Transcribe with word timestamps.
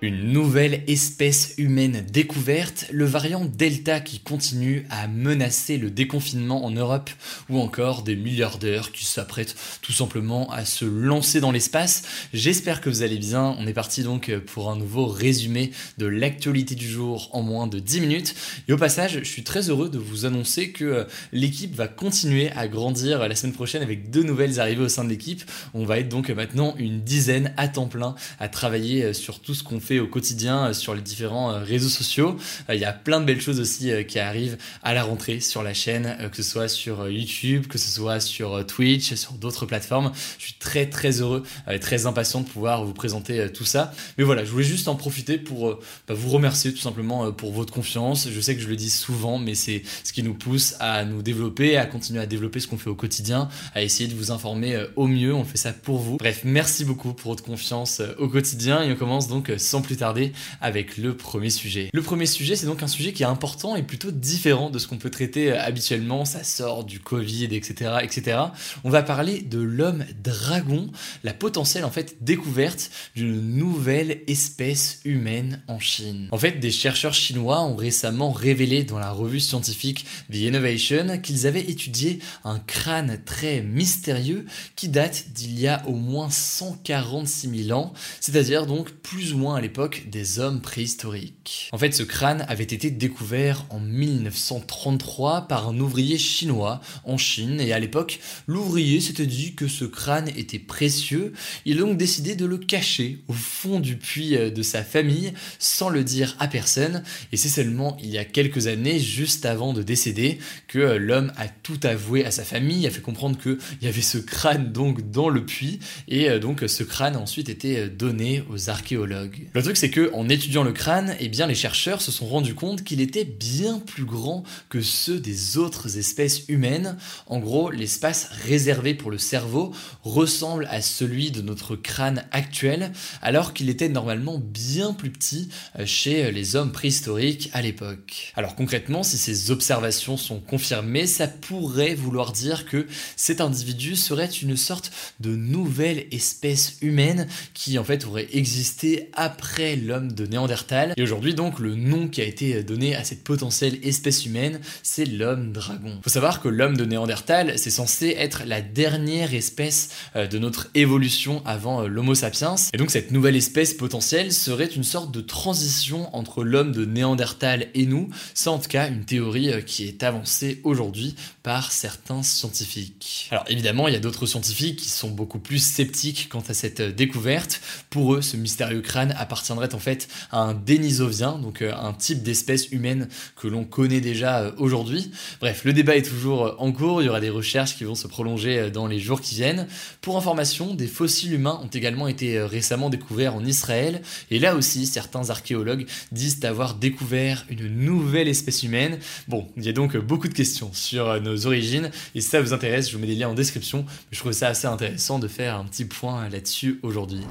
Une 0.00 0.32
nouvelle 0.32 0.84
espèce 0.86 1.54
humaine 1.58 2.06
découverte, 2.08 2.86
le 2.92 3.04
variant 3.04 3.44
Delta 3.44 3.98
qui 3.98 4.20
continue 4.20 4.86
à 4.90 5.08
menacer 5.08 5.76
le 5.76 5.90
déconfinement 5.90 6.64
en 6.64 6.70
Europe, 6.70 7.10
ou 7.48 7.58
encore 7.58 8.04
des 8.04 8.14
milliardaires 8.14 8.92
qui 8.92 9.04
s'apprêtent 9.04 9.56
tout 9.82 9.90
simplement 9.90 10.52
à 10.52 10.64
se 10.64 10.84
lancer 10.84 11.40
dans 11.40 11.50
l'espace. 11.50 12.04
J'espère 12.32 12.80
que 12.80 12.88
vous 12.88 13.02
allez 13.02 13.18
bien. 13.18 13.56
On 13.58 13.66
est 13.66 13.72
parti 13.72 14.04
donc 14.04 14.32
pour 14.46 14.70
un 14.70 14.76
nouveau 14.76 15.06
résumé 15.06 15.72
de 15.98 16.06
l'actualité 16.06 16.76
du 16.76 16.86
jour 16.86 17.28
en 17.32 17.42
moins 17.42 17.66
de 17.66 17.80
10 17.80 18.00
minutes. 18.00 18.36
Et 18.68 18.72
au 18.72 18.78
passage, 18.78 19.18
je 19.18 19.28
suis 19.28 19.42
très 19.42 19.68
heureux 19.68 19.88
de 19.88 19.98
vous 19.98 20.26
annoncer 20.26 20.70
que 20.70 21.08
l'équipe 21.32 21.74
va 21.74 21.88
continuer 21.88 22.52
à 22.52 22.68
grandir 22.68 23.26
la 23.26 23.34
semaine 23.34 23.52
prochaine 23.54 23.82
avec 23.82 24.10
deux 24.10 24.22
nouvelles 24.22 24.60
arrivées 24.60 24.84
au 24.84 24.88
sein 24.88 25.02
de 25.02 25.08
l'équipe. 25.08 25.42
On 25.74 25.84
va 25.84 25.98
être 25.98 26.08
donc 26.08 26.30
maintenant 26.30 26.76
une 26.78 27.00
dizaine 27.00 27.52
à 27.56 27.66
temps 27.66 27.88
plein 27.88 28.14
à 28.38 28.48
travailler 28.48 29.12
sur 29.12 29.40
tout 29.40 29.54
ce 29.54 29.64
qu'on 29.64 29.80
fait 29.80 29.87
au 29.98 30.06
quotidien 30.06 30.66
euh, 30.66 30.72
sur 30.72 30.94
les 30.94 31.00
différents 31.00 31.52
euh, 31.52 31.58
réseaux 31.60 31.88
sociaux. 31.88 32.36
Euh, 32.68 32.74
il 32.74 32.80
y 32.80 32.84
a 32.84 32.92
plein 32.92 33.20
de 33.20 33.24
belles 33.24 33.40
choses 33.40 33.60
aussi 33.60 33.90
qui 34.06 34.18
arrivent 34.18 34.58
à 34.82 34.92
la 34.92 35.02
rentrée 35.02 35.40
sur 35.40 35.62
la 35.62 35.72
chaîne, 35.72 36.16
que 36.30 36.36
ce 36.36 36.42
soit 36.42 36.68
sur 36.68 37.08
YouTube, 37.08 37.66
que 37.66 37.78
ce 37.78 37.90
soit 37.90 38.20
sur 38.20 38.66
Twitch, 38.66 39.14
sur 39.14 39.32
d'autres 39.32 39.66
plateformes. 39.66 40.12
Je 40.38 40.44
suis 40.44 40.54
très 40.54 40.86
très 40.86 41.20
heureux 41.20 41.42
et 41.70 41.78
très 41.78 42.06
impatient 42.06 42.40
de 42.40 42.48
pouvoir 42.48 42.84
vous 42.84 42.92
présenter 42.92 43.50
tout 43.52 43.64
ça. 43.64 43.92
Mais 44.18 44.24
voilà, 44.24 44.44
je 44.44 44.50
voulais 44.50 44.64
juste 44.64 44.88
en 44.88 44.96
profiter 44.96 45.38
pour 45.38 45.78
bah, 46.06 46.14
vous 46.14 46.30
remercier 46.30 46.72
tout 46.72 46.80
simplement 46.80 47.32
pour 47.32 47.52
votre 47.52 47.72
confiance. 47.72 48.28
Je 48.30 48.40
sais 48.40 48.54
que 48.54 48.60
je 48.60 48.68
le 48.68 48.76
dis 48.76 48.90
souvent, 48.90 49.38
mais 49.38 49.54
c'est 49.54 49.82
ce 50.04 50.12
qui 50.12 50.22
nous 50.22 50.34
pousse 50.34 50.74
à 50.80 51.04
nous 51.04 51.22
développer, 51.22 51.76
à 51.76 51.86
continuer 51.86 52.20
à 52.20 52.26
développer 52.26 52.60
ce 52.60 52.66
qu'on 52.66 52.78
fait 52.78 52.90
au 52.90 52.96
quotidien, 52.96 53.48
à 53.74 53.82
essayer 53.82 54.08
de 54.08 54.14
vous 54.14 54.30
informer 54.30 54.84
au 54.96 55.06
mieux. 55.06 55.34
On 55.34 55.44
fait 55.44 55.58
ça 55.58 55.72
pour 55.72 55.98
vous. 55.98 56.16
Bref, 56.16 56.42
merci 56.44 56.84
beaucoup 56.84 57.12
pour 57.12 57.32
votre 57.32 57.44
confiance 57.44 58.02
au 58.18 58.28
quotidien 58.28 58.82
et 58.82 58.92
on 58.92 58.96
commence 58.96 59.28
donc 59.28 59.52
sans 59.56 59.77
plus 59.82 59.96
tarder 59.96 60.32
avec 60.60 60.96
le 60.96 61.16
premier 61.16 61.50
sujet. 61.50 61.90
Le 61.92 62.02
premier 62.02 62.26
sujet, 62.26 62.56
c'est 62.56 62.66
donc 62.66 62.82
un 62.82 62.88
sujet 62.88 63.12
qui 63.12 63.22
est 63.22 63.26
important 63.26 63.76
et 63.76 63.82
plutôt 63.82 64.10
différent 64.10 64.70
de 64.70 64.78
ce 64.78 64.86
qu'on 64.86 64.98
peut 64.98 65.10
traiter 65.10 65.52
euh, 65.52 65.60
habituellement. 65.60 66.24
Ça 66.24 66.44
sort 66.44 66.84
du 66.84 67.00
Covid, 67.00 67.48
etc., 67.54 67.98
etc. 68.02 68.38
On 68.84 68.90
va 68.90 69.02
parler 69.02 69.40
de 69.40 69.60
l'homme 69.60 70.04
dragon, 70.22 70.90
la 71.24 71.32
potentielle 71.32 71.84
en 71.84 71.90
fait 71.90 72.16
découverte 72.20 72.90
d'une 73.14 73.56
nouvelle 73.56 74.22
espèce 74.26 75.00
humaine 75.04 75.62
en 75.68 75.78
Chine. 75.78 76.28
En 76.32 76.38
fait, 76.38 76.60
des 76.60 76.70
chercheurs 76.70 77.14
chinois 77.14 77.62
ont 77.62 77.76
récemment 77.76 78.30
révélé 78.30 78.84
dans 78.84 78.98
la 78.98 79.10
revue 79.10 79.40
scientifique 79.40 80.04
The 80.30 80.36
Innovation 80.36 81.18
qu'ils 81.22 81.46
avaient 81.46 81.68
étudié 81.68 82.18
un 82.44 82.58
crâne 82.58 83.20
très 83.24 83.60
mystérieux 83.60 84.46
qui 84.76 84.88
date 84.88 85.26
d'il 85.34 85.58
y 85.58 85.68
a 85.68 85.86
au 85.86 85.94
moins 85.94 86.30
146 86.30 87.64
000 87.66 87.78
ans, 87.78 87.92
c'est-à-dire 88.20 88.66
donc 88.66 88.90
plus 88.90 89.32
ou 89.32 89.38
moins 89.38 89.56
à 89.56 89.60
l'époque 89.68 90.04
des 90.10 90.38
hommes 90.38 90.62
préhistoriques. 90.62 91.68
En 91.72 91.78
fait, 91.78 91.92
ce 91.92 92.02
crâne 92.02 92.46
avait 92.48 92.64
été 92.64 92.90
découvert 92.90 93.66
en 93.68 93.80
1933 93.80 95.42
par 95.42 95.68
un 95.68 95.78
ouvrier 95.78 96.16
chinois 96.16 96.80
en 97.04 97.18
Chine 97.18 97.60
et 97.60 97.74
à 97.74 97.78
l'époque, 97.78 98.18
l'ouvrier 98.46 99.00
s'était 99.00 99.26
dit 99.26 99.54
que 99.54 99.68
ce 99.68 99.84
crâne 99.84 100.30
était 100.38 100.58
précieux. 100.58 101.34
Il 101.66 101.76
a 101.76 101.80
donc 101.82 101.98
décidé 101.98 102.34
de 102.34 102.46
le 102.46 102.56
cacher 102.56 103.18
au 103.28 103.34
fond 103.34 103.78
du 103.78 103.96
puits 103.96 104.38
euh, 104.38 104.48
de 104.48 104.62
sa 104.62 104.82
famille 104.82 105.34
sans 105.58 105.90
le 105.90 106.02
dire 106.02 106.34
à 106.38 106.48
personne 106.48 107.02
et 107.30 107.36
c'est 107.36 107.50
seulement 107.50 107.98
il 108.02 108.08
y 108.08 108.16
a 108.16 108.24
quelques 108.24 108.68
années, 108.68 108.98
juste 108.98 109.44
avant 109.44 109.74
de 109.74 109.82
décéder, 109.82 110.38
que 110.66 110.78
euh, 110.78 110.98
l'homme 110.98 111.30
a 111.36 111.46
tout 111.46 111.80
avoué 111.82 112.24
à 112.24 112.30
sa 112.30 112.44
famille, 112.44 112.86
a 112.86 112.90
fait 112.90 113.02
comprendre 113.02 113.36
qu'il 113.38 113.58
y 113.82 113.86
avait 113.86 114.00
ce 114.00 114.16
crâne 114.16 114.72
donc 114.72 115.10
dans 115.10 115.28
le 115.28 115.44
puits 115.44 115.78
et 116.08 116.30
euh, 116.30 116.38
donc 116.38 116.64
ce 116.66 116.82
crâne 116.84 117.16
a 117.16 117.20
ensuite 117.20 117.50
été 117.50 117.90
donné 117.90 118.42
aux 118.48 118.70
archéologues. 118.70 119.48
Le 119.58 119.64
truc, 119.64 119.76
c'est 119.76 119.90
que 119.90 120.12
en 120.14 120.28
étudiant 120.28 120.62
le 120.62 120.70
crâne, 120.70 121.16
eh 121.18 121.28
bien, 121.28 121.48
les 121.48 121.56
chercheurs 121.56 122.00
se 122.00 122.12
sont 122.12 122.26
rendus 122.26 122.54
compte 122.54 122.84
qu'il 122.84 123.00
était 123.00 123.24
bien 123.24 123.80
plus 123.80 124.04
grand 124.04 124.44
que 124.68 124.80
ceux 124.80 125.18
des 125.18 125.58
autres 125.58 125.98
espèces 125.98 126.44
humaines. 126.46 126.96
En 127.26 127.40
gros, 127.40 127.72
l'espace 127.72 128.28
réservé 128.46 128.94
pour 128.94 129.10
le 129.10 129.18
cerveau 129.18 129.72
ressemble 130.04 130.68
à 130.70 130.80
celui 130.80 131.32
de 131.32 131.42
notre 131.42 131.74
crâne 131.74 132.24
actuel, 132.30 132.92
alors 133.20 133.52
qu'il 133.52 133.68
était 133.68 133.88
normalement 133.88 134.38
bien 134.38 134.92
plus 134.92 135.10
petit 135.10 135.48
euh, 135.76 135.84
chez 135.84 136.30
les 136.30 136.54
hommes 136.54 136.70
préhistoriques 136.70 137.50
à 137.52 137.60
l'époque. 137.60 138.32
Alors 138.36 138.54
concrètement, 138.54 139.02
si 139.02 139.18
ces 139.18 139.50
observations 139.50 140.16
sont 140.16 140.38
confirmées, 140.38 141.08
ça 141.08 141.26
pourrait 141.26 141.96
vouloir 141.96 142.30
dire 142.30 142.64
que 142.64 142.86
cet 143.16 143.40
individu 143.40 143.96
serait 143.96 144.26
une 144.26 144.56
sorte 144.56 144.92
de 145.18 145.34
nouvelle 145.34 146.06
espèce 146.12 146.76
humaine 146.80 147.26
qui 147.54 147.76
en 147.76 147.82
fait 147.82 148.04
aurait 148.06 148.28
existé 148.30 149.10
après 149.14 149.47
l'homme 149.58 150.12
de 150.12 150.26
Néandertal. 150.26 150.94
Et 150.96 151.02
aujourd'hui 151.02 151.34
donc 151.34 151.58
le 151.58 151.74
nom 151.74 152.08
qui 152.08 152.20
a 152.20 152.24
été 152.24 152.62
donné 152.62 152.94
à 152.94 153.04
cette 153.04 153.24
potentielle 153.24 153.78
espèce 153.82 154.26
humaine, 154.26 154.60
c'est 154.82 155.04
l'homme 155.04 155.52
dragon. 155.52 155.98
Faut 156.02 156.10
savoir 156.10 156.40
que 156.40 156.48
l'homme 156.48 156.76
de 156.76 156.84
Néandertal, 156.84 157.58
c'est 157.58 157.70
censé 157.70 158.14
être 158.18 158.42
la 158.46 158.60
dernière 158.60 159.34
espèce 159.34 159.90
euh, 160.16 160.26
de 160.26 160.38
notre 160.38 160.68
évolution 160.74 161.42
avant 161.44 161.82
euh, 161.82 161.86
l'Homo 161.86 162.14
sapiens. 162.14 162.54
Et 162.72 162.76
donc 162.76 162.90
cette 162.90 163.10
nouvelle 163.10 163.36
espèce 163.36 163.74
potentielle 163.74 164.32
serait 164.32 164.66
une 164.66 164.84
sorte 164.84 165.12
de 165.12 165.20
transition 165.20 166.14
entre 166.14 166.44
l'homme 166.44 166.72
de 166.72 166.84
Néandertal 166.84 167.68
et 167.74 167.86
nous. 167.86 168.08
C'est 168.34 168.50
en 168.50 168.58
tout 168.58 168.68
cas 168.68 168.88
une 168.88 169.04
théorie 169.04 169.52
euh, 169.52 169.60
qui 169.60 169.86
est 169.86 170.02
avancée 170.02 170.60
aujourd'hui 170.64 171.16
par 171.42 171.72
certains 171.72 172.22
scientifiques. 172.22 173.28
Alors 173.30 173.44
évidemment, 173.48 173.88
il 173.88 173.94
y 173.94 173.96
a 173.96 174.00
d'autres 174.00 174.26
scientifiques 174.26 174.78
qui 174.78 174.88
sont 174.88 175.10
beaucoup 175.10 175.38
plus 175.38 175.58
sceptiques 175.58 176.28
quant 176.28 176.44
à 176.48 176.54
cette 176.54 176.82
découverte. 176.82 177.60
Pour 177.90 178.14
eux, 178.14 178.22
ce 178.22 178.36
mystérieux 178.36 178.80
crâne 178.80 179.14
appartient 179.16 179.37
appartiendrait 179.38 179.72
en 179.72 179.78
fait 179.78 180.08
à 180.32 180.40
un 180.40 180.54
dénisovien, 180.54 181.38
donc 181.38 181.62
euh, 181.62 181.72
un 181.72 181.92
type 181.92 182.24
d'espèce 182.24 182.70
humaine 182.72 183.08
que 183.36 183.46
l'on 183.46 183.64
connaît 183.64 184.00
déjà 184.00 184.40
euh, 184.40 184.52
aujourd'hui. 184.58 185.12
Bref, 185.40 185.64
le 185.64 185.72
débat 185.72 185.96
est 185.96 186.02
toujours 186.02 186.46
euh, 186.46 186.54
en 186.58 186.72
cours, 186.72 187.02
il 187.02 187.06
y 187.06 187.08
aura 187.08 187.20
des 187.20 187.30
recherches 187.30 187.76
qui 187.76 187.84
vont 187.84 187.94
se 187.94 188.08
prolonger 188.08 188.70
dans 188.72 188.88
les 188.88 188.98
jours 188.98 189.20
qui 189.20 189.36
viennent. 189.36 189.68
Pour 190.00 190.16
information, 190.16 190.74
des 190.74 190.88
fossiles 190.88 191.34
humains 191.34 191.60
ont 191.62 191.68
également 191.68 192.08
été 192.08 192.40
récemment 192.40 192.90
découverts 192.90 193.36
en 193.36 193.44
Israël, 193.44 194.02
et 194.32 194.40
là 194.40 194.56
aussi, 194.56 194.86
certains 194.86 195.30
archéologues 195.30 195.86
disent 196.10 196.44
avoir 196.44 196.74
découvert 196.74 197.44
une 197.48 197.68
nouvelle 197.68 198.26
espèce 198.26 198.64
humaine. 198.64 198.98
Bon, 199.28 199.46
il 199.56 199.64
y 199.64 199.68
a 199.68 199.72
donc 199.72 199.96
beaucoup 199.96 200.28
de 200.28 200.34
questions 200.34 200.70
sur 200.72 201.20
nos 201.20 201.46
origines, 201.46 201.90
et 202.16 202.20
si 202.20 202.28
ça 202.28 202.40
vous 202.40 202.52
intéresse, 202.52 202.88
je 202.88 202.96
vous 202.96 203.00
mets 203.00 203.06
des 203.06 203.14
liens 203.14 203.28
en 203.28 203.34
description. 203.34 203.84
Je 204.10 204.18
trouve 204.18 204.32
ça 204.32 204.48
assez 204.48 204.66
intéressant 204.66 205.20
de 205.20 205.28
faire 205.28 205.56
un 205.56 205.64
petit 205.64 205.84
point 205.84 206.28
là-dessus 206.28 206.80
aujourd'hui. 206.82 207.22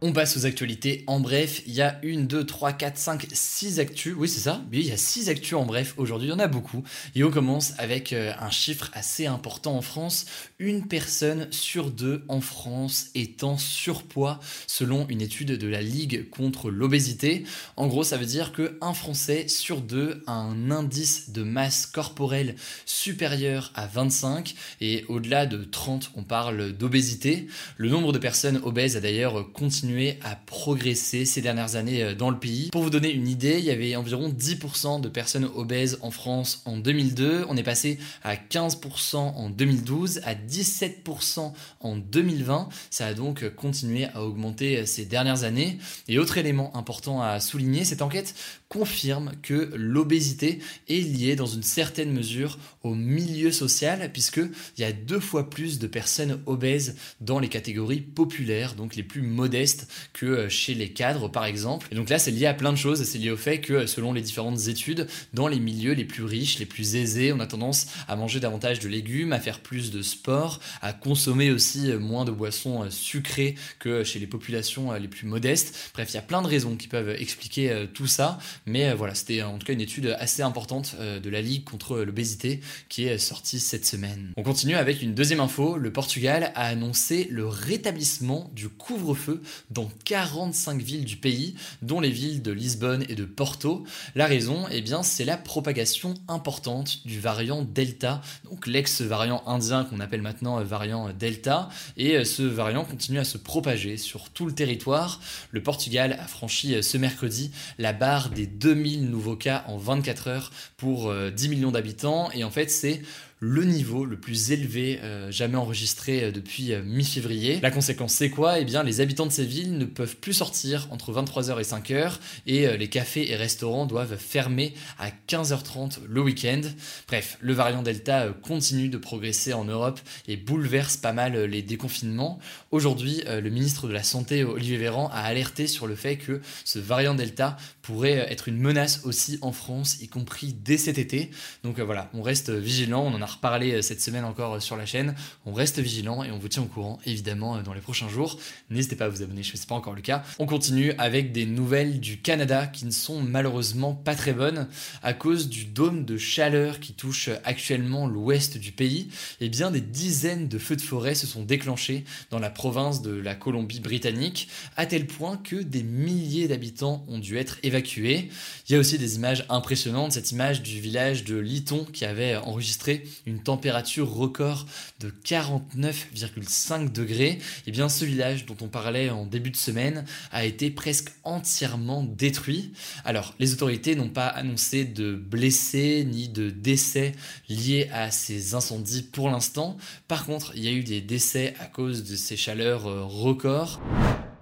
On 0.00 0.12
passe 0.12 0.36
aux 0.36 0.46
actualités. 0.46 1.02
En 1.08 1.18
bref, 1.18 1.62
il 1.66 1.74
y 1.74 1.82
a 1.82 1.98
une, 2.04 2.28
deux, 2.28 2.46
trois, 2.46 2.72
quatre, 2.72 2.98
cinq, 2.98 3.26
six 3.32 3.80
actus. 3.80 4.14
Oui, 4.16 4.28
c'est 4.28 4.38
ça. 4.38 4.62
Oui, 4.70 4.78
il 4.78 4.86
y 4.86 4.92
a 4.92 4.96
six 4.96 5.28
actus 5.28 5.54
en 5.54 5.66
bref. 5.66 5.94
Aujourd'hui, 5.96 6.28
il 6.28 6.30
y 6.30 6.34
en 6.34 6.38
a 6.38 6.46
beaucoup. 6.46 6.84
Et 7.16 7.24
on 7.24 7.32
commence 7.32 7.72
avec 7.78 8.12
euh, 8.12 8.32
un 8.38 8.50
chiffre 8.50 8.90
assez 8.92 9.26
important 9.26 9.74
en 9.74 9.82
France. 9.82 10.26
Une 10.60 10.86
personne 10.86 11.48
sur 11.50 11.90
deux 11.90 12.24
en 12.28 12.40
France 12.40 13.08
est 13.16 13.42
en 13.42 13.58
surpoids, 13.58 14.38
selon 14.68 15.04
une 15.08 15.20
étude 15.20 15.58
de 15.58 15.66
la 15.66 15.82
Ligue 15.82 16.30
contre 16.30 16.70
l'obésité. 16.70 17.42
En 17.74 17.88
gros, 17.88 18.04
ça 18.04 18.18
veut 18.18 18.26
dire 18.26 18.52
qu'un 18.52 18.94
Français 18.94 19.48
sur 19.48 19.80
deux 19.80 20.22
a 20.28 20.32
un 20.32 20.70
indice 20.70 21.30
de 21.30 21.42
masse 21.42 21.86
corporelle 21.86 22.54
supérieur 22.86 23.72
à 23.74 23.88
25. 23.88 24.54
Et 24.80 25.04
au-delà 25.08 25.46
de 25.46 25.64
30, 25.64 26.12
on 26.14 26.22
parle 26.22 26.70
d'obésité. 26.72 27.48
Le 27.76 27.88
nombre 27.88 28.12
de 28.12 28.18
personnes 28.18 28.60
obèses 28.62 28.96
a 28.96 29.00
d'ailleurs 29.00 29.52
continué 29.52 29.87
à 30.22 30.36
progresser 30.36 31.24
ces 31.24 31.40
dernières 31.40 31.76
années 31.76 32.02
euh, 32.02 32.14
dans 32.14 32.30
le 32.30 32.38
pays. 32.38 32.68
Pour 32.70 32.82
vous 32.82 32.90
donner 32.90 33.10
une 33.10 33.26
idée, 33.26 33.58
il 33.58 33.64
y 33.64 33.70
avait 33.70 33.96
environ 33.96 34.28
10% 34.28 35.00
de 35.00 35.08
personnes 35.08 35.48
obèses 35.54 35.98
en 36.02 36.10
France 36.10 36.62
en 36.66 36.76
2002. 36.76 37.46
On 37.48 37.56
est 37.56 37.62
passé 37.62 37.98
à 38.22 38.34
15% 38.36 39.16
en 39.16 39.50
2012, 39.50 40.20
à 40.24 40.34
17% 40.34 41.52
en 41.80 41.96
2020. 41.96 42.68
Ça 42.90 43.06
a 43.06 43.14
donc 43.14 43.48
continué 43.54 44.06
à 44.14 44.22
augmenter 44.22 44.84
ces 44.84 45.04
dernières 45.04 45.44
années. 45.44 45.78
Et 46.06 46.18
autre 46.18 46.38
élément 46.38 46.76
important 46.76 47.22
à 47.22 47.40
souligner, 47.40 47.84
cette 47.84 48.02
enquête 48.02 48.34
confirme 48.68 49.32
que 49.42 49.70
l'obésité 49.74 50.58
est 50.88 51.00
liée 51.00 51.36
dans 51.36 51.46
une 51.46 51.62
certaine 51.62 52.12
mesure 52.12 52.58
au 52.82 52.94
milieu 52.94 53.50
social, 53.50 54.10
puisqu'il 54.12 54.50
y 54.78 54.84
a 54.84 54.92
deux 54.92 55.20
fois 55.20 55.48
plus 55.48 55.78
de 55.78 55.86
personnes 55.86 56.40
obèses 56.46 56.96
dans 57.20 57.38
les 57.38 57.48
catégories 57.48 58.00
populaires, 58.00 58.74
donc 58.74 58.96
les 58.96 59.02
plus 59.02 59.22
modestes, 59.22 59.77
que 60.12 60.48
chez 60.48 60.74
les 60.74 60.90
cadres 60.90 61.28
par 61.28 61.44
exemple. 61.44 61.88
Et 61.90 61.94
donc 61.94 62.08
là, 62.08 62.18
c'est 62.18 62.30
lié 62.30 62.46
à 62.46 62.54
plein 62.54 62.72
de 62.72 62.78
choses, 62.78 63.02
c'est 63.04 63.18
lié 63.18 63.30
au 63.30 63.36
fait 63.36 63.60
que 63.60 63.86
selon 63.86 64.12
les 64.12 64.22
différentes 64.22 64.68
études, 64.68 65.06
dans 65.34 65.48
les 65.48 65.60
milieux 65.60 65.92
les 65.92 66.04
plus 66.04 66.24
riches, 66.24 66.58
les 66.58 66.66
plus 66.66 66.96
aisés, 66.96 67.32
on 67.32 67.40
a 67.40 67.46
tendance 67.46 67.86
à 68.08 68.16
manger 68.16 68.40
davantage 68.40 68.80
de 68.80 68.88
légumes, 68.88 69.32
à 69.32 69.40
faire 69.40 69.60
plus 69.60 69.90
de 69.90 70.02
sport, 70.02 70.60
à 70.82 70.92
consommer 70.92 71.50
aussi 71.50 71.92
moins 71.94 72.24
de 72.24 72.30
boissons 72.30 72.90
sucrées 72.90 73.54
que 73.78 74.04
chez 74.04 74.18
les 74.18 74.26
populations 74.26 74.92
les 74.94 75.08
plus 75.08 75.26
modestes. 75.26 75.92
Bref, 75.94 76.10
il 76.10 76.14
y 76.14 76.18
a 76.18 76.22
plein 76.22 76.42
de 76.42 76.48
raisons 76.48 76.76
qui 76.76 76.88
peuvent 76.88 77.10
expliquer 77.10 77.86
tout 77.94 78.06
ça. 78.06 78.38
Mais 78.66 78.88
euh, 78.88 78.94
voilà, 78.94 79.14
c'était 79.14 79.42
en 79.42 79.58
tout 79.58 79.66
cas 79.66 79.72
une 79.72 79.80
étude 79.80 80.16
assez 80.18 80.42
importante 80.42 80.96
euh, 80.98 81.20
de 81.20 81.30
la 81.30 81.40
Ligue 81.40 81.64
contre 81.64 81.98
l'obésité 82.00 82.60
qui 82.88 83.04
est 83.04 83.18
sortie 83.18 83.60
cette 83.60 83.86
semaine. 83.86 84.32
On 84.36 84.42
continue 84.42 84.74
avec 84.74 85.02
une 85.02 85.14
deuxième 85.14 85.40
info. 85.40 85.76
Le 85.76 85.92
Portugal 85.92 86.52
a 86.54 86.66
annoncé 86.66 87.28
le 87.30 87.46
rétablissement 87.46 88.50
du 88.54 88.68
couvre-feu 88.68 89.42
dans 89.70 89.90
45 90.04 90.80
villes 90.80 91.04
du 91.04 91.16
pays, 91.16 91.54
dont 91.82 92.00
les 92.00 92.10
villes 92.10 92.42
de 92.42 92.52
Lisbonne 92.52 93.04
et 93.08 93.14
de 93.14 93.24
Porto. 93.24 93.84
La 94.14 94.26
raison, 94.26 94.66
eh 94.70 94.80
bien, 94.80 95.02
c'est 95.02 95.24
la 95.24 95.36
propagation 95.36 96.14
importante 96.28 97.06
du 97.06 97.20
variant 97.20 97.62
Delta, 97.62 98.20
donc 98.44 98.66
l'ex-variant 98.66 99.42
indien 99.46 99.84
qu'on 99.84 100.00
appelle 100.00 100.22
maintenant 100.22 100.62
variant 100.62 101.10
Delta. 101.12 101.68
Et 101.96 102.16
euh, 102.16 102.24
ce 102.24 102.42
variant 102.42 102.84
continue 102.84 103.18
à 103.18 103.24
se 103.24 103.38
propager 103.38 103.96
sur 103.96 104.30
tout 104.30 104.46
le 104.46 104.52
territoire. 104.52 105.20
Le 105.50 105.62
Portugal 105.62 106.16
a 106.20 106.26
franchi 106.26 106.82
ce 106.82 106.96
mercredi 106.96 107.50
la 107.78 107.92
barre 107.92 108.30
des 108.30 108.46
2000 108.46 109.10
nouveaux 109.10 109.36
cas 109.36 109.64
en 109.66 109.76
24 109.76 110.28
heures 110.28 110.52
pour 110.76 111.12
10 111.12 111.46
euh, 111.46 111.48
millions 111.48 111.70
d'habitants. 111.70 112.30
Et 112.32 112.44
en 112.44 112.50
fait, 112.50 112.70
c'est 112.70 113.02
le 113.40 113.64
niveau 113.64 114.04
le 114.04 114.18
plus 114.18 114.50
élevé 114.50 114.98
euh, 115.02 115.30
jamais 115.30 115.56
enregistré 115.56 116.24
euh, 116.24 116.32
depuis 116.32 116.72
euh, 116.72 116.82
mi-février. 116.82 117.60
La 117.60 117.70
conséquence 117.70 118.14
c'est 118.14 118.30
quoi? 118.30 118.58
Eh 118.58 118.64
bien 118.64 118.82
les 118.82 119.00
habitants 119.00 119.26
de 119.26 119.32
ces 119.32 119.44
villes 119.44 119.78
ne 119.78 119.84
peuvent 119.84 120.16
plus 120.16 120.32
sortir 120.32 120.88
entre 120.90 121.12
23h 121.12 121.60
et 121.60 121.62
5h 121.62 122.18
et 122.46 122.76
les 122.76 122.88
cafés 122.88 123.30
et 123.30 123.36
restaurants 123.36 123.86
doivent 123.86 124.16
fermer 124.16 124.74
à 124.98 125.10
15h30 125.28 125.98
le 126.08 126.20
week-end. 126.20 126.62
Bref, 127.06 127.38
le 127.40 127.52
variant 127.52 127.82
Delta 127.82 128.28
continue 128.42 128.88
de 128.88 128.98
progresser 128.98 129.52
en 129.52 129.64
Europe 129.64 130.00
et 130.26 130.36
bouleverse 130.36 130.96
pas 130.96 131.12
mal 131.12 131.44
les 131.44 131.62
déconfinements. 131.62 132.38
Aujourd'hui, 132.70 133.22
le 133.26 133.50
ministre 133.50 133.88
de 133.88 133.92
la 133.92 134.02
Santé 134.02 134.44
Olivier 134.44 134.76
Véran 134.76 135.08
a 135.12 135.20
alerté 135.20 135.66
sur 135.66 135.86
le 135.86 135.94
fait 135.94 136.16
que 136.16 136.40
ce 136.64 136.78
variant 136.78 137.14
Delta 137.14 137.56
pourrait 137.82 138.26
être 138.30 138.48
une 138.48 138.58
menace 138.58 139.02
aussi 139.04 139.38
en 139.42 139.52
France, 139.52 139.98
y 140.00 140.08
compris 140.08 140.52
dès 140.52 140.78
cet 140.78 140.98
été. 140.98 141.30
Donc 141.62 141.78
voilà, 141.80 142.10
on 142.14 142.22
reste 142.22 142.50
vigilant, 142.50 143.04
on 143.04 143.14
en 143.14 143.22
a 143.22 143.27
reparler 143.28 143.72
euh, 143.74 143.82
cette 143.82 144.00
semaine 144.00 144.24
encore 144.24 144.54
euh, 144.54 144.60
sur 144.60 144.76
la 144.76 144.86
chaîne. 144.86 145.14
On 145.46 145.52
reste 145.52 145.78
vigilant 145.78 146.24
et 146.24 146.30
on 146.30 146.38
vous 146.38 146.48
tient 146.48 146.62
au 146.62 146.66
courant 146.66 146.98
évidemment 147.06 147.56
euh, 147.56 147.62
dans 147.62 147.74
les 147.74 147.80
prochains 147.80 148.08
jours. 148.08 148.38
N'hésitez 148.70 148.96
pas 148.96 149.06
à 149.06 149.08
vous 149.08 149.22
abonner, 149.22 149.42
je 149.42 149.56
sais 149.56 149.66
pas 149.66 149.74
encore 149.74 149.94
le 149.94 150.02
cas. 150.02 150.22
On 150.38 150.46
continue 150.46 150.92
avec 150.98 151.32
des 151.32 151.46
nouvelles 151.46 152.00
du 152.00 152.20
Canada 152.20 152.66
qui 152.66 152.86
ne 152.86 152.90
sont 152.90 153.20
malheureusement 153.20 153.94
pas 153.94 154.14
très 154.14 154.32
bonnes 154.32 154.68
à 155.02 155.12
cause 155.12 155.48
du 155.48 155.64
dôme 155.64 156.04
de 156.04 156.16
chaleur 156.16 156.80
qui 156.80 156.92
touche 156.92 157.30
actuellement 157.44 158.06
l'ouest 158.06 158.58
du 158.58 158.72
pays. 158.72 159.08
Et 159.40 159.46
eh 159.46 159.48
bien 159.48 159.70
des 159.70 159.80
dizaines 159.80 160.48
de 160.48 160.58
feux 160.58 160.76
de 160.76 160.82
forêt 160.82 161.14
se 161.14 161.26
sont 161.26 161.42
déclenchés 161.42 162.04
dans 162.30 162.38
la 162.38 162.50
province 162.50 163.02
de 163.02 163.12
la 163.12 163.34
Colombie-Britannique 163.34 164.48
à 164.76 164.86
tel 164.86 165.06
point 165.06 165.36
que 165.36 165.56
des 165.56 165.82
milliers 165.82 166.48
d'habitants 166.48 167.04
ont 167.08 167.18
dû 167.18 167.36
être 167.36 167.58
évacués. 167.62 168.30
Il 168.68 168.72
y 168.72 168.76
a 168.76 168.78
aussi 168.78 168.98
des 168.98 169.16
images 169.16 169.44
impressionnantes, 169.48 170.12
cette 170.12 170.32
image 170.32 170.62
du 170.62 170.80
village 170.80 171.24
de 171.24 171.36
Lyton 171.36 171.86
qui 171.92 172.04
avait 172.04 172.36
enregistré 172.36 173.04
une 173.26 173.42
température 173.42 174.10
record 174.10 174.66
de 175.00 175.10
49,5 175.24 176.92
degrés, 176.92 177.38
eh 177.66 177.70
bien 177.70 177.88
ce 177.88 178.04
village 178.04 178.46
dont 178.46 178.56
on 178.60 178.68
parlait 178.68 179.10
en 179.10 179.26
début 179.26 179.50
de 179.50 179.56
semaine 179.56 180.04
a 180.32 180.44
été 180.44 180.70
presque 180.70 181.10
entièrement 181.24 182.02
détruit. 182.02 182.72
Alors 183.04 183.34
les 183.38 183.52
autorités 183.52 183.94
n'ont 183.94 184.08
pas 184.08 184.26
annoncé 184.26 184.84
de 184.84 185.14
blessés 185.14 186.06
ni 186.08 186.28
de 186.28 186.50
décès 186.50 187.12
liés 187.48 187.88
à 187.92 188.10
ces 188.10 188.54
incendies 188.54 189.02
pour 189.02 189.30
l'instant. 189.30 189.76
Par 190.06 190.26
contre, 190.26 190.52
il 190.54 190.64
y 190.64 190.68
a 190.68 190.72
eu 190.72 190.82
des 190.82 191.00
décès 191.00 191.54
à 191.60 191.66
cause 191.66 192.04
de 192.04 192.16
ces 192.16 192.36
chaleurs 192.36 192.86
euh, 192.86 193.04
records. 193.04 193.80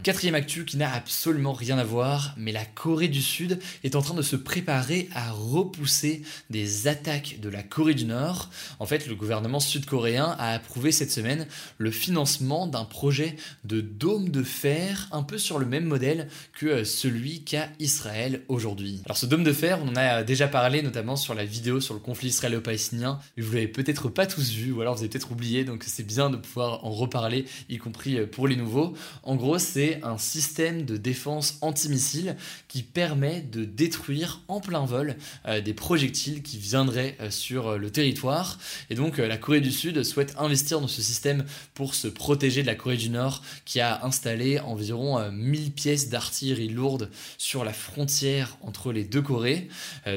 Quatrième 0.07 0.37
actu 0.37 0.65
qui 0.65 0.77
n'a 0.77 0.95
absolument 0.95 1.53
rien 1.53 1.79
à 1.79 1.83
voir, 1.83 2.33
mais 2.37 2.53
la 2.53 2.65
Corée 2.65 3.09
du 3.09 3.21
Sud 3.21 3.59
est 3.83 3.97
en 3.97 4.03
train 4.03 4.15
de 4.15 4.23
se 4.23 4.37
préparer 4.37 5.09
à 5.13 5.33
repousser 5.33 6.23
des 6.49 6.87
attaques 6.87 7.39
de 7.43 7.49
la 7.49 7.65
Corée 7.65 7.95
du 7.95 8.05
Nord. 8.05 8.49
En 8.79 8.87
fait, 8.87 9.09
le 9.09 9.17
gouvernement 9.17 9.59
sud-coréen 9.59 10.37
a 10.39 10.53
approuvé 10.53 10.93
cette 10.93 11.11
semaine 11.11 11.49
le 11.79 11.91
financement 11.91 12.69
d'un 12.69 12.85
projet 12.85 13.35
de 13.65 13.81
dôme 13.81 14.29
de 14.29 14.45
fer 14.45 15.09
un 15.11 15.25
peu 15.25 15.39
sur 15.39 15.59
le 15.59 15.67
même 15.67 15.87
modèle 15.87 16.29
que 16.53 16.67
euh, 16.67 16.85
celui 16.85 17.43
qu'a 17.43 17.69
Israël 17.81 18.43
aujourd'hui. 18.47 19.03
Alors 19.07 19.17
ce 19.17 19.27
dôme 19.27 19.43
de 19.43 19.53
fer, 19.53 19.81
on 19.83 19.89
en 19.89 19.97
a 19.97 20.23
déjà 20.23 20.47
parlé 20.47 20.83
notamment 20.83 21.17
sur 21.17 21.35
la 21.35 21.45
vidéo 21.45 21.81
sur 21.81 21.95
le 21.95 22.01
conflit 22.01 22.29
israélo-palestinien, 22.29 23.19
vous 23.37 23.53
l'avez 23.53 23.67
peut-être 23.67 24.09
pas 24.09 24.27
tous 24.27 24.53
vu 24.53 24.71
ou 24.71 24.83
alors 24.83 24.95
vous 24.95 25.01
avez 25.01 25.09
peut-être 25.09 25.33
oublié, 25.33 25.65
donc 25.65 25.83
c'est 25.85 26.07
bien 26.07 26.31
de 26.31 26.37
pouvoir 26.37 26.85
en 26.85 26.93
reparler, 26.93 27.47
y 27.69 27.79
compris 27.79 28.19
euh, 28.19 28.27
pour 28.29 28.47
les 28.47 28.55
nouveaux. 28.55 28.95
En 29.25 29.35
gros, 29.35 29.59
c'est 29.59 29.96
un 30.03 30.19
système 30.19 30.85
de 30.85 30.97
défense 30.97 31.59
antimissile 31.61 32.37
qui 32.69 32.83
permet 32.83 33.41
de 33.41 33.65
détruire 33.65 34.41
en 34.49 34.61
plein 34.61 34.85
vol 34.85 35.17
euh, 35.47 35.61
des 35.61 35.75
projectiles 35.75 36.43
qui 36.43 36.59
viendraient 36.59 37.17
euh, 37.21 37.31
sur 37.31 37.69
euh, 37.69 37.79
le 37.79 37.91
territoire. 37.91 38.59
Et 38.91 38.95
donc 38.95 39.19
la 39.19 39.37
Corée 39.37 39.61
du 39.61 39.73
Sud 39.73 40.03
souhaite 40.03 40.35
investir 40.39 40.81
dans 40.81 40.89
ce 40.89 41.03
système 41.03 41.45
pour 41.75 41.95
se 41.95 42.09
protéger 42.09 42.63
de 42.63 42.67
la 42.67 42.75
Corée 42.75 42.97
du 42.97 43.11
Nord 43.11 43.43
qui 43.65 43.81
a 43.81 44.05
installé 44.05 44.59
environ 44.61 45.31
1000 45.31 45.73
pièces 45.73 46.09
d'artillerie 46.09 46.69
lourde 46.69 47.11
sur 47.39 47.65
la 47.65 47.73
frontière 47.73 48.57
entre 48.63 48.93
les 48.93 49.05
deux 49.05 49.23
Corées. 49.23 49.69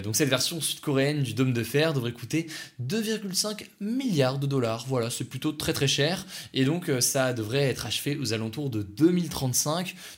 donc 0.03 0.15
cette 0.15 0.29
version 0.29 0.61
sud-coréenne 0.61 1.23
du 1.23 1.33
dôme 1.33 1.53
de 1.53 1.63
fer 1.63 1.93
devrait 1.93 2.11
coûter 2.11 2.47
2,5 2.81 3.65
milliards 3.79 4.39
de 4.39 4.47
dollars. 4.47 4.85
Voilà, 4.87 5.09
c'est 5.09 5.25
plutôt 5.25 5.51
très 5.51 5.73
très 5.73 5.87
cher. 5.87 6.25
Et 6.53 6.65
donc 6.65 6.91
ça 6.99 7.33
devrait 7.33 7.63
être 7.63 7.85
achevé 7.85 8.17
aux 8.17 8.33
alentours 8.33 8.69
de 8.69 8.81
2035 8.81 9.68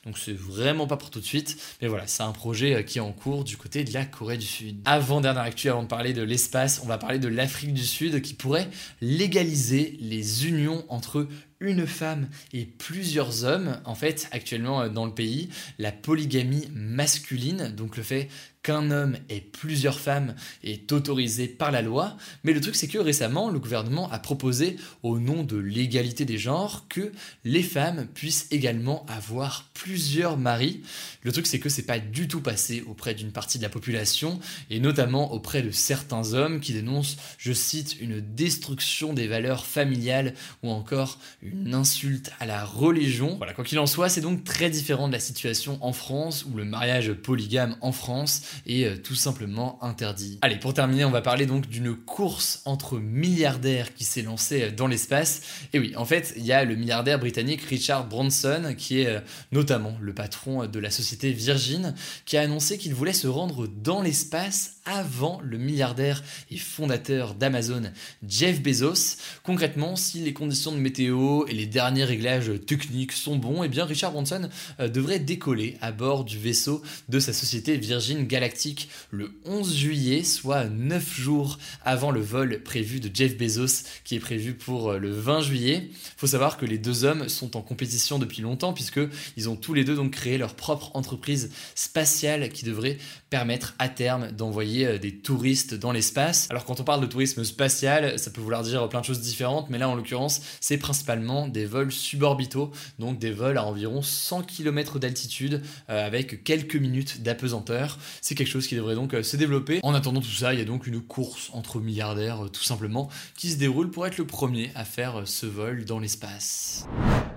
donc 0.06 0.18
c'est 0.18 0.34
vraiment 0.34 0.88
pas 0.88 0.98
pour 0.98 1.10
tout 1.10 1.20
de 1.20 1.26
suite. 1.26 1.58
Mais 1.82 1.88
voilà, 1.88 2.08
c'est 2.08 2.24
un 2.24 2.32
projet 2.32 2.76
euh, 2.76 2.84
qui 2.84 2.98
est 2.98 3.02
en 3.02 3.12
cours 3.12 3.44
du 3.44 3.58
côté 3.58 3.84
de 3.84 3.94
la 3.94 4.06
Corée 4.06 4.38
du 4.38 4.46
Sud. 4.46 4.78
Avant 4.86 5.22
dernière 5.22 5.44
actu, 5.44 5.70
avant 5.70 5.84
de 5.84 5.88
parler 5.88 6.14
de 6.14 6.22
l'espace, 6.22 6.82
on 6.84 6.88
va 6.88 6.98
parler 6.98 7.20
de 7.20 7.28
l'Afrique 7.28 7.74
du 7.74 7.86
Sud 7.86 8.22
qui 8.22 8.34
pourrait 8.34 8.70
légaliser 9.02 9.98
les 10.02 10.48
unions 10.48 10.86
entre 10.90 11.28
une 11.60 11.86
femme 11.86 12.28
et 12.54 12.66
plusieurs 12.66 13.46
hommes. 13.46 13.80
En 13.86 13.96
fait, 13.96 14.28
actuellement 14.32 14.82
euh, 14.82 14.90
dans 14.90 15.06
le 15.06 15.14
pays, 15.14 15.50
la 15.80 15.92
polygamie 15.92 16.68
masculine, 16.74 17.74
donc 17.76 17.98
le 17.98 18.04
fait 18.04 18.30
qu'un 18.64 18.92
homme 18.92 19.18
ait 19.30 19.42
plusieurs 19.42 20.00
femmes 20.00 20.36
est 20.64 20.92
autorisé 20.92 21.48
par 21.48 21.72
la 21.72 21.82
loi, 21.82 22.18
mais 22.44 22.54
le 22.54 22.62
truc 22.62 22.76
c'est 22.76 22.88
que 22.88 22.98
récemment 22.98 23.50
le 23.50 23.60
gouvernement 23.60 24.12
a 24.12 24.20
proposé 24.20 24.76
au 25.04 25.20
nom 25.20 25.44
de 25.44 25.58
l'égalité 25.58 26.26
des 26.26 26.38
genres 26.38 26.86
que 26.88 27.12
les 27.44 27.64
femmes 27.64 28.08
puissent 28.14 28.48
également 28.52 29.06
avoir 29.08 29.70
plusieurs 29.74 30.38
maris. 30.38 30.82
Le 31.24 31.32
truc 31.32 31.48
c'est 31.48 31.60
que 31.60 31.70
c'est 31.70 31.86
pas 31.86 32.00
du 32.00 32.28
tout 32.28 32.42
passé 32.42 32.84
auprès 32.88 33.14
d'une 33.14 33.32
partie 33.32 33.58
de 33.58 33.64
la 33.64 33.70
population 33.70 34.40
et 34.70 34.80
notamment 34.80 35.32
auprès 35.34 35.62
de 35.62 35.72
certains 35.72 36.34
hommes 36.34 36.60
qui 36.60 36.74
dénoncent, 36.74 37.18
je 37.38 37.54
cite, 37.54 38.00
une 38.00 38.20
destruction 38.20 39.14
des 39.14 39.28
valeurs 39.28 39.66
familiales 39.66 40.34
ou 40.64 40.70
encore 40.70 41.20
une 41.42 41.74
insulte 41.74 42.32
à 42.40 42.46
la 42.46 42.64
religion. 42.64 43.36
Voilà, 43.38 43.54
quoi 43.54 43.64
qu'il 43.64 43.80
en 43.80 43.88
soit, 43.88 44.10
c'est 44.10 44.22
donc 44.22 44.44
très 44.44 44.70
différent 44.70 45.08
de 45.08 45.14
la 45.14 45.20
situation 45.20 45.80
en 45.82 45.94
France 45.94 46.46
où 46.46 46.56
le 46.56 46.66
mariage 46.66 47.14
polygame 47.14 47.76
en 47.82 47.92
France 47.92 48.42
est 48.66 48.86
euh, 48.86 48.98
tout 48.98 49.16
simplement 49.16 49.84
interdit. 49.84 50.40
Allez, 50.42 50.58
pour 50.58 50.74
terminer, 50.74 51.06
on 51.06 51.12
va 51.12 51.22
parler 51.22 51.46
donc 51.46 51.68
d'une 51.68 51.96
course 51.96 52.62
entre 52.66 53.00
milliardaires 53.00 53.94
qui 53.94 54.04
s'est 54.04 54.22
lancée 54.22 54.64
euh, 54.64 54.72
dans 54.72 54.88
l'espace. 54.88 55.42
Et 55.74 55.80
oui, 55.80 55.94
en 55.96 56.06
fait, 56.06 56.34
il 56.38 56.46
y 56.46 56.52
a 56.52 56.64
le 56.64 56.76
milliardaire 56.76 57.20
britannique 57.20 57.62
Richard 57.64 58.08
Branson, 58.08 58.76
qui 58.78 59.02
est 59.02 59.08
euh, 59.08 59.20
notamment 59.52 59.96
le 60.02 60.14
patron 60.14 60.68
de 60.68 60.80
la 60.80 60.92
société 60.92 61.32
Virgin, 61.32 61.94
qui 62.26 62.38
a 62.38 62.42
annoncé 62.42 62.78
qu'il 62.78 62.94
voulait 62.94 63.14
se 63.14 63.28
rendre 63.28 63.68
dans 63.68 64.02
l'espace 64.02 64.81
avant 64.86 65.40
le 65.44 65.58
milliardaire 65.58 66.24
et 66.50 66.58
fondateur 66.58 67.36
d'Amazon, 67.36 67.84
Jeff 68.28 68.62
Bezos. 68.62 69.18
Concrètement, 69.44 69.96
si 69.96 70.20
les 70.20 70.34
conditions 70.34 70.72
de 70.72 70.78
météo 70.78 71.46
et 71.48 71.54
les 71.54 71.66
derniers 71.66 72.04
réglages 72.04 72.52
techniques 72.66 73.12
sont 73.12 73.36
bons, 73.36 73.64
eh 73.64 73.68
bien 73.68 73.86
Richard 73.86 74.12
Branson 74.12 74.50
euh, 74.80 74.88
devrait 74.88 75.20
décoller 75.20 75.78
à 75.82 75.92
bord 75.92 76.24
du 76.24 76.38
vaisseau 76.38 76.82
de 77.10 77.20
sa 77.20 77.34
société 77.34 77.78
Virgin 77.78 78.26
Galactic 78.26 78.90
le 79.12 79.32
11 79.46 79.76
juillet, 79.76 80.24
soit 80.24 80.66
9 80.66 81.14
jours 81.14 81.60
avant 81.84 82.12
le 82.12 82.22
vol 82.22 82.64
prévu 82.64 83.00
de 83.00 83.14
Jeff 83.14 83.38
Bezos 83.38 83.86
qui 84.04 84.16
est 84.16 84.20
prévu 84.20 84.54
pour 84.54 84.92
euh, 84.92 84.98
le 84.98 85.12
20 85.12 85.42
juillet. 85.42 85.90
Il 85.92 86.18
faut 86.18 86.28
savoir 86.28 86.58
que 86.58 86.66
les 86.66 86.78
deux 86.78 87.04
hommes 87.04 87.30
sont 87.30 87.56
en 87.56 87.62
compétition 87.62 88.20
depuis 88.20 88.42
longtemps 88.42 88.74
puisque 88.74 89.00
ils 89.38 89.50
ont 89.50 89.56
tous 89.56 89.74
les 89.74 89.84
deux 89.84 89.96
donc 89.96 90.12
créé 90.12 90.38
leur 90.38 90.56
propre 90.56 90.92
entreprise 90.96 91.52
spatiale 91.76 92.50
qui 92.50 92.66
devrait 92.66 92.98
permettre 93.30 93.76
à 93.80 93.88
terme 93.88 94.32
d'envoyer 94.32 94.71
euh, 94.80 94.98
des 94.98 95.18
touristes 95.18 95.74
dans 95.74 95.92
l'espace. 95.92 96.48
Alors 96.50 96.66
quand 96.66 96.80
on 96.80 96.84
parle 96.84 97.02
de 97.02 97.06
tourisme 97.06 97.44
spatial, 97.44 98.18
ça 98.18 98.32
peut 98.32 98.42
vouloir 98.42 98.64
dire 98.64 98.88
plein 98.90 99.02
de 99.02 99.06
choses 99.06 99.22
différentes, 99.22 99.70
mais 99.70 99.78
là 99.78 99.90
en 99.90 99.96
l'occurrence, 99.96 100.42
c'est 100.60 100.78
principalement 100.78 101.48
des 101.48 101.66
vols 101.66 101.92
suborbitaux, 101.92 102.72
donc 103.00 103.20
des 103.20 103.32
vols 103.32 103.58
à 103.58 103.66
environ 103.66 104.02
100 104.02 104.44
km 104.44 105.00
d'altitude 105.00 105.62
euh, 105.90 106.06
avec 106.06 106.44
quelques 106.44 106.76
minutes 106.76 107.22
d'apesanteur. 107.22 107.98
C'est 108.22 108.36
quelque 108.36 108.50
chose 108.50 108.68
qui 108.68 108.76
devrait 108.76 108.96
donc 108.96 109.14
euh, 109.14 109.24
se 109.24 109.38
développer. 109.38 109.80
En 109.84 109.94
attendant 109.94 110.22
tout 110.22 110.28
ça, 110.28 110.54
il 110.54 110.60
y 110.60 110.62
a 110.62 110.66
donc 110.66 110.88
une 110.88 111.02
course 111.02 111.50
entre 111.54 111.80
milliardaires 111.80 112.50
tout 112.52 112.64
simplement 112.64 113.10
qui 113.36 113.50
se 113.52 113.58
déroule 113.58 113.92
pour 113.92 114.08
être 114.08 114.18
le 114.18 114.26
premier 114.26 114.72
à 114.76 114.86
faire 114.86 115.24
ce 115.26 115.46
vol 115.46 115.86
dans 115.86 116.00
l'espace. 116.00 116.88